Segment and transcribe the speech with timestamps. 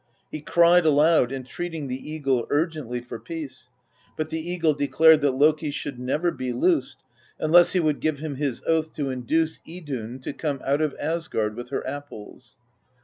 [0.31, 3.69] He cried aloud, entreating the eagle urgently for peace;
[4.17, 6.97] but the eagle declared that Loki should never be loosed,
[7.39, 11.55] unless he would give him his oath to induce Idunn to come out of Asgard
[11.55, 12.57] with her apples.